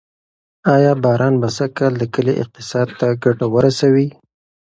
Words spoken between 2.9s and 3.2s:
ته